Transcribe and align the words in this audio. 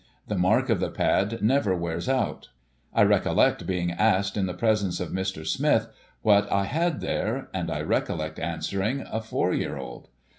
The 0.27 0.35
mark 0.35 0.69
of 0.69 0.79
the 0.79 0.89
pad 0.89 1.43
never 1.43 1.75
wears 1.75 2.09
out. 2.09 2.49
I 2.91 3.03
recollect 3.03 3.67
being 3.67 3.91
asked, 3.91 4.35
in 4.35 4.47
the 4.47 4.55
presence 4.55 4.99
of 4.99 5.09
Mr. 5.11 5.45
Smith, 5.45 5.89
what 6.23 6.51
I 6.51 6.63
had 6.63 7.01
there? 7.01 7.49
and 7.53 7.69
I 7.69 7.81
recollect 7.81 8.39
answering, 8.39 9.01
a 9.01 9.21
four 9.21 9.53
year 9.53 9.77
old. 9.77 10.07